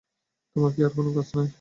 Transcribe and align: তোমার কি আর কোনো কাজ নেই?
তোমার 0.55 0.71
কি 0.75 0.81
আর 0.83 0.91
কোনো 0.95 1.09
কাজ 1.15 1.27
নেই? 1.35 1.49